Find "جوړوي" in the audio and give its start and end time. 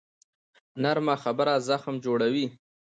2.05-2.45